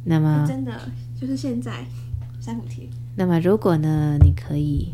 [0.04, 0.72] 那么，真的
[1.20, 1.86] 就是现在
[2.40, 2.88] 三伏天。
[3.16, 4.94] 那么，如果呢，你可以，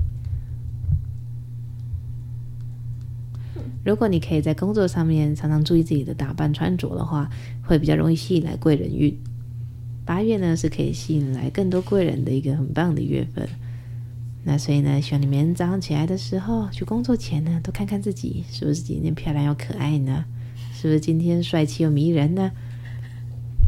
[3.86, 7.30] 如果你可以在工作上面常常注意自己的打扮穿着的话，
[7.64, 9.18] 会比较容易吸引来贵人运。
[10.06, 13.48] 八月呢，是可以吸引来更多贵人的一个很棒的月份。
[14.44, 20.26] 那所以呢，希望你每天早上起来的时候，去工作前呢，都看看自己是不是今天漂亮又可爱呢？
[20.74, 22.52] 是不是今天帅气又迷人呢？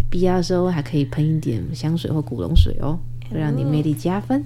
[0.09, 4.43] 必要的时候还可以喷一点香水或古龙水哦，会让你魅力加分。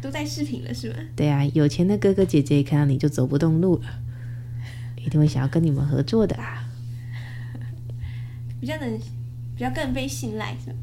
[0.00, 0.96] 都带饰品了是吗？
[1.16, 4.00] 对啊，有钱的哥哥姐姐一看到你就走不动路了，
[5.04, 6.68] 一定会想要跟你们合作的啊。
[8.60, 8.98] 比较能，
[9.56, 10.76] 比较更被信赖是吗？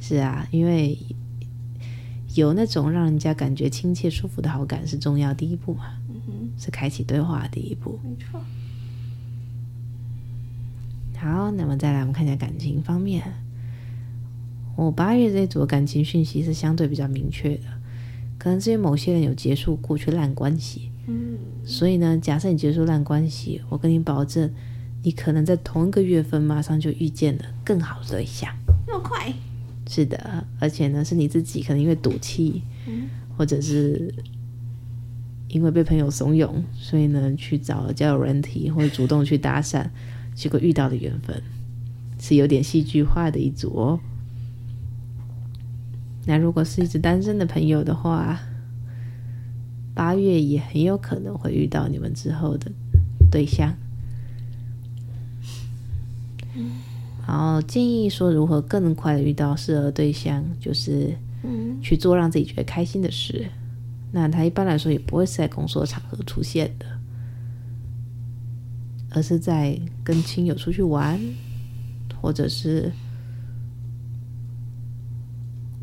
[0.00, 0.98] 是啊，因为
[2.34, 7.98] 有那种让人家感觉亲切、舒服的好感是重要第一步嘛，嗯哼，是开启对话的第一步。
[8.02, 8.40] 没错。
[11.18, 13.22] 好，那么再来我们看一下感情方面。
[14.76, 17.64] 我八月这一组感情讯息是相对比较明确的，
[18.38, 24.52] 可能是因为某些人有结束过去烂关系，嗯，所以呢，假设你结束烂关系，我跟你保证，
[25.02, 28.54] 你可能在同一个月份马上就遇见了更好的对象，
[28.86, 29.32] 那么快。
[29.88, 33.08] 是的，而且呢，是你自己可能因为赌气，嗯，
[33.38, 34.12] 或者是
[35.48, 39.86] 因为被朋友怂恿，所以呢去找交友软体或者主动去搭讪，
[40.34, 41.42] 结果遇到的缘分
[42.20, 44.00] 是有点戏剧化的一组哦。
[46.26, 48.38] 那如果是一直单身的朋友的话，
[49.94, 52.70] 八月也很有可能会遇到你们之后的
[53.30, 53.72] 对象。
[56.54, 56.72] 嗯。
[57.26, 61.12] 然后建议说，如何更快的遇到适合对象，就是
[61.82, 63.46] 去做让自己觉得开心的事。
[64.12, 66.86] 那他一般来说也不会是在工作场合出现的，
[69.10, 71.20] 而是在跟亲友出去玩，
[72.20, 72.92] 或者是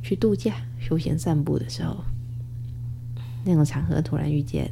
[0.03, 2.03] 去度假、休闲散步的时候，
[3.43, 4.69] 那种场合突然遇见。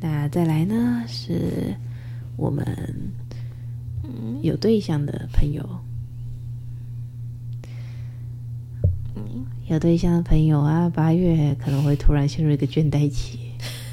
[0.00, 1.76] 那再来呢是。
[2.34, 2.66] 我们
[4.40, 5.62] 有对象的朋友，
[9.68, 13.50] 有对象的朋友啊，八月可能会突然陷入一个倦怠期，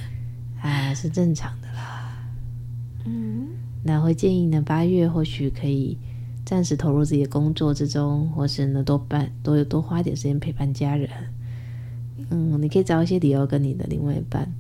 [0.64, 2.18] 啊，是正常的啦。
[3.06, 3.50] 嗯，
[3.84, 5.98] 那会建议呢，八月或许可以
[6.50, 11.08] 暂时投入自己的工作之中，或是呢多伴多多多花点时间陪伴家人。
[12.32, 14.52] 嗯，你可以找一些理由跟你的另外一半，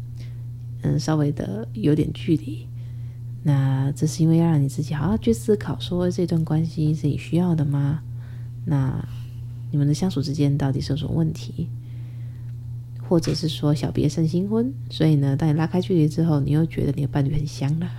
[0.83, 2.67] 嗯，稍微的有点距离。
[3.41, 8.03] 那这是因为要让你自己好好去思考，说这段关系是你需要的吗？
[8.65, 9.03] 那
[9.71, 11.69] 你们的相处之间到底是有什么问题？
[13.01, 17.89] 或者是说小别胜新婚，所以呢，当你拉开距离之后，你又觉得你的伴侣很香了。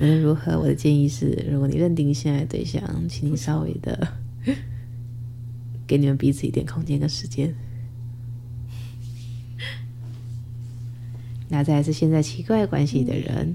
[0.00, 4.14] 无论如何，我的建议是，如果你认定现在的对象，请你稍微的
[5.86, 7.54] 给你们彼此一点空间跟时间。
[11.50, 13.54] 那再来是现在奇怪关系的人，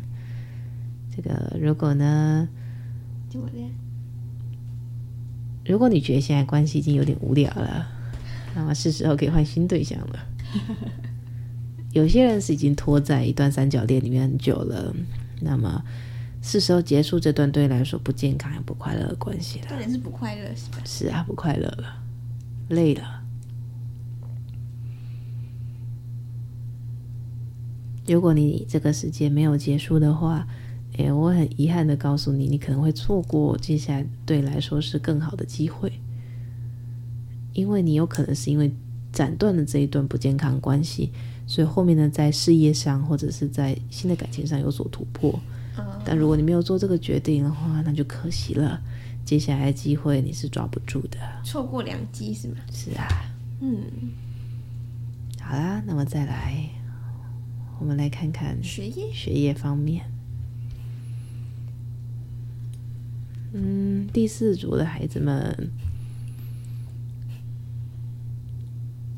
[1.15, 2.47] 这个如果呢，
[5.65, 7.87] 如果你觉得现在关系已经有点无聊了，
[8.53, 10.27] 那么是时候可以换新对象了。
[11.91, 14.95] 有些人是已经拖在一段三角恋里面很久了，
[15.41, 15.83] 那么
[16.47, 19.65] 是时候结束这段对你来说不健康也不快乐的关系了。
[19.67, 20.77] 重点是不快乐是吧？
[20.85, 22.03] 是啊，不快乐了，
[22.69, 23.23] 累了。
[28.05, 30.47] 如果你这个时间没有结束的话，
[30.97, 35.91] 诶，我很遗憾的告诉你，你可能会错过接下来对你来说是更好的机会，
[37.53, 38.71] 因为你有可能是因为
[39.11, 41.11] 斩断了这一段不健康关系，
[41.47, 45.39] 所以后面呢，在事业上或者是在新的感情上有所突破。
[46.03, 48.81] 但如果你没有做这个决定的话，那就可惜了，
[49.25, 52.57] 接下来的机会你是抓不住的，错过良机是吗？
[52.71, 53.07] 是啊，
[53.61, 53.81] 嗯，
[55.41, 56.69] 好啦，那么再来。
[57.77, 60.05] 我们来看看学业学业方面。
[63.51, 65.71] 嗯，第四组的孩子们，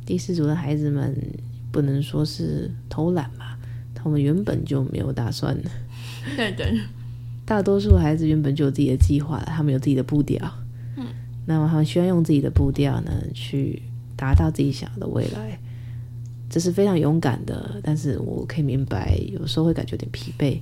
[0.05, 1.16] 第四组的孩子们
[1.72, 3.60] 不能说是偷懒吧？
[3.93, 5.55] 他们原本就没有打算。
[6.36, 6.80] 对对。
[7.45, 10.39] 大多数孩子原本就有自己的计划，他们有自己的步调。
[10.97, 11.05] 嗯。
[11.45, 13.82] 那么他们需要用自己的步调呢，去
[14.15, 15.57] 达到自己想要的未来。
[16.49, 20.59] 这是非常勇敢的，但是我可以明白，有时候会感觉有点疲惫。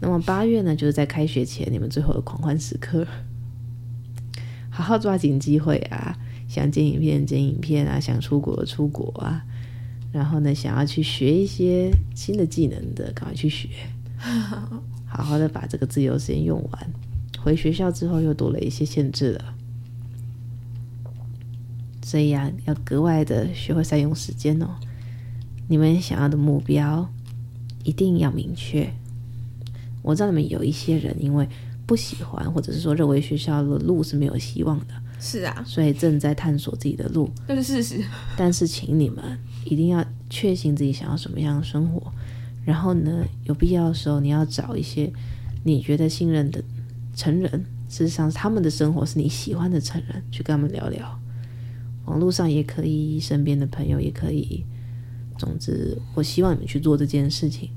[0.00, 3.06] 那么八月呢，就是在开学前你们最后的狂欢时刻，
[4.70, 6.16] 好好抓紧机会啊！
[6.48, 9.42] 想剪影片剪影片啊，想出国出国啊，
[10.12, 13.68] 然后呢，想要去学一些新的技能的，赶快去学，
[15.06, 16.90] 好好的把这个自由时间用完。
[17.38, 19.54] 回学校之后又多了一些限制了，
[22.02, 24.68] 所以啊，要格外的学会善用时间哦。
[25.68, 27.08] 你们想要的目标
[27.84, 28.92] 一定要明确。
[30.02, 31.48] 我知道你们有一些人因为
[31.86, 38.04] 不喜欢，或者是说认为学校的路是没有希望的，是啊，所以正在探索自己的路，这是事实。
[38.36, 42.12] 但是，请你们一定要确信自己想要什么样的生活。
[42.66, 45.10] 然后呢，有必要的时候，你要找一些
[45.64, 46.62] 你觉得信任的
[47.14, 47.50] 成人，
[47.88, 51.18] 事实上，他们的生活是你喜欢的成人，去跟他们聊聊。
[52.04, 54.64] 网络上也可以，身边的朋友也可以。
[55.38, 57.70] 总之，我希望你们去做这件事情。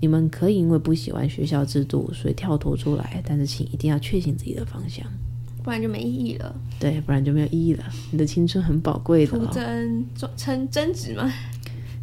[0.00, 5.06] 你们可以因为不喜欢学校制度，所以跳脱出来，但是请一定要确信自己的方向，
[5.62, 6.54] 不然就没意义了。
[6.78, 7.84] 对，不然就没有意义了。
[8.10, 9.46] 你的青春很宝贵的哦。
[9.46, 10.06] 徒增
[10.36, 11.30] 增增值吗？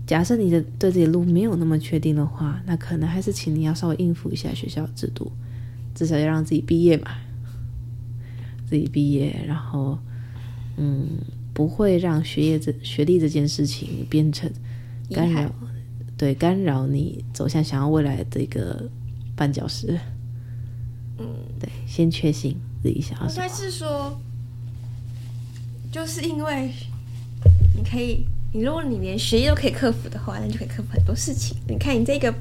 [0.08, 5.32] 假设你的对自己的路没有那么确定的话，那可能还是请你要稍微应付一下学校制度，
[5.94, 7.12] 至少要让自己毕业嘛。
[8.68, 10.00] 自己毕业，然后，
[10.78, 11.20] 嗯。
[11.54, 14.48] 不会让学业这学历这件事情变成
[15.10, 15.52] 干扰，
[16.16, 18.88] 对，干扰你走向想要未来的一个
[19.36, 20.00] 绊脚石。
[21.18, 21.26] 嗯，
[21.60, 23.44] 对，先确信自己想要什么。
[23.44, 24.22] 应该是说，
[25.92, 26.72] 就是因为
[27.76, 28.24] 你可以，
[28.54, 31.58] 你如果你连学业都可以克服的话，那你就可以克服很多事情。
[31.68, 32.34] 你看你这个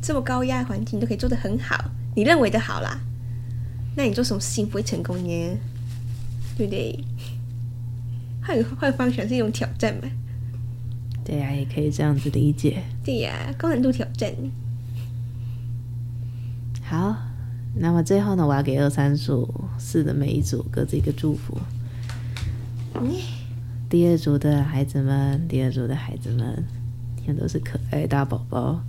[0.00, 3.00] 这么高压的环境，你都可以做得很好，你认为的好啦，
[3.96, 5.58] 那你做什么事情不会成功呢？
[6.56, 7.04] 对不对？
[8.42, 10.08] 换换方向是一种挑战嘛？
[11.24, 12.82] 对呀、啊，也可以这样子理解。
[13.04, 14.32] 对呀、啊，高难度挑战。
[16.82, 17.16] 好，
[17.74, 21.56] 那么最后呢，我要给二三组四的每一组各自一个祝福。
[22.94, 23.12] 嗯、
[23.90, 26.64] 第二组的孩子们，第二组的孩子们，
[27.16, 28.80] 你们都是可爱大宝宝。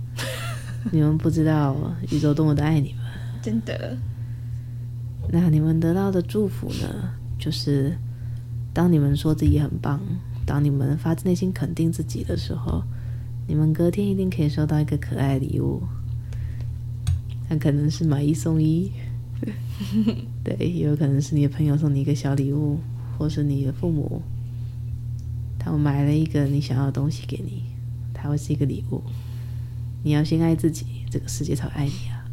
[0.92, 1.76] 你们不知道
[2.12, 3.02] 宇宙多么的爱你们，
[3.42, 3.98] 真的。
[5.32, 7.98] 那你们得到的祝福呢，就是。
[8.74, 10.00] 当你们说自己很棒，
[10.46, 12.82] 当你们发自内心肯定自己的时候，
[13.46, 15.82] 你们隔天一定可以收到一个可爱礼物。
[17.50, 18.90] 那可能是买一送一，
[20.42, 22.78] 对，也有可能是你的朋友送你一个小礼物，
[23.18, 24.22] 或是你的父母，
[25.64, 27.62] 他们买了一个你想要的东西给你，
[28.12, 29.02] 它会是一个礼物。
[30.02, 32.24] 你要先爱自己，这个世界才会爱你啊。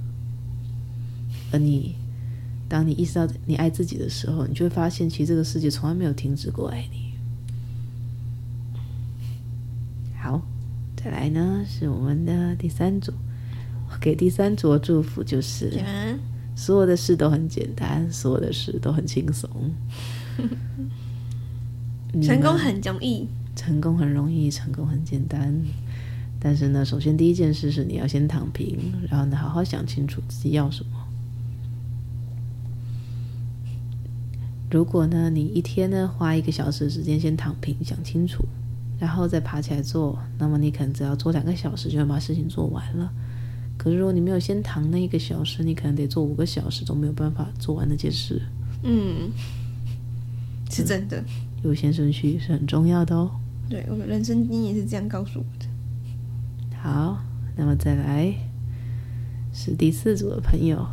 [1.51, 1.95] 而你，
[2.67, 7.13] 当你意识到你爱自己的时候，你就会发现，其实这个世界从来没有停止过爱你。
[10.19, 10.41] 好，
[10.95, 13.13] 再来呢，是我们的第三组。
[13.91, 15.71] 我给第三组的祝福就是：
[16.55, 19.49] 所有的事都很简单，所有的事都很轻松。
[22.21, 25.53] 成功很容易，成功很容易，成功很简单。
[26.39, 28.77] 但是呢，首先第一件事是你要先躺平，
[29.09, 30.91] 然后呢，好好想清楚自己要什么。
[34.71, 38.45] 如果呢，你一天呢花一个小时的时间先躺平想清楚，
[38.99, 43.11] 然后再爬起来做，那么你可能只要做两个小时就能把事情做完了。
[43.77, 48.41] 可是如果你没有先躺那一个小时，你可能得做五个小时都没有办法做完那件事。
[48.83, 49.31] 嗯，
[50.69, 51.23] 是真的。
[51.63, 53.31] 优先顺序是很重要的哦。
[53.69, 55.65] 对，我的人生经验是这样告诉我的。
[56.77, 57.23] 好，
[57.55, 58.33] 那么再来
[59.53, 60.87] 是第四组的朋友。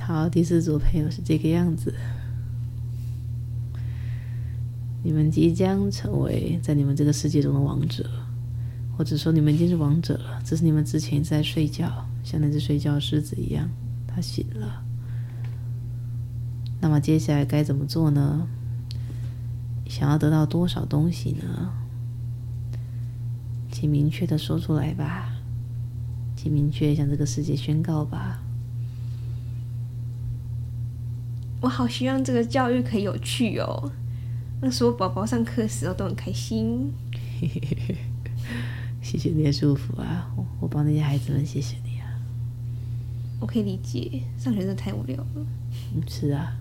[0.00, 1.94] 好，第四组朋友是这个样子。
[5.02, 8.08] 你们即将成为在你们这个世界中的王者，
[8.96, 10.42] 或者说你们已经是王者了。
[10.44, 13.68] 这是你们之前在睡觉，像那只睡觉狮子一样，
[14.06, 14.84] 它醒了。
[16.80, 18.46] 那么接下来该怎么做呢？
[19.86, 21.72] 想要得到多少东西呢？
[23.72, 25.32] 请明确的说出来吧，
[26.36, 28.42] 请明确向这个世界宣告吧。
[31.60, 33.90] 我好希望这个教育可以有趣哦，
[34.60, 36.92] 那时候宝宝上课的时候都很开心。
[39.02, 42.06] 谢谢你的祝福啊，我我帮那些孩子们谢谢你啊。
[43.40, 45.46] 我可以理解，上学真的太无聊了。
[45.94, 46.56] 嗯，是啊。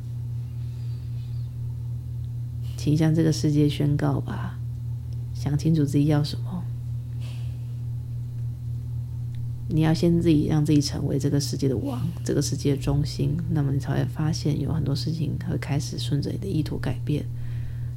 [2.87, 4.57] 请向这个世界宣告吧，
[5.33, 6.63] 想清楚自己要什么。
[9.67, 17.25] 你要先自己让自己成为这个世界的王，这个世界的中心，那么你才会发现有很多事情会开始顺着你的意图改变。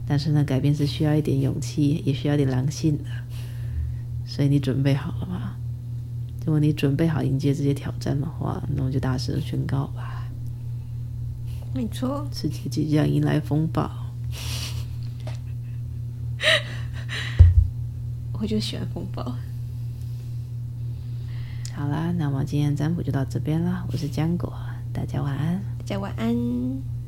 [0.09, 3.05] 但是呢，改变是需要一点勇气，也需要一点狼性的。
[4.27, 5.55] 所以你准备好了吗？
[6.45, 10.29] 如果你准备好迎接这些挑战的话，那我就大声宣告吧。
[11.73, 13.89] 没错，世界即将迎来风暴。
[18.41, 19.23] 我就喜欢风暴。
[21.77, 23.87] 好啦，那么今天占卜就到这边了。
[23.93, 24.53] 我是江果，
[24.93, 25.61] 大家晚安。
[25.79, 27.00] 大家晚安。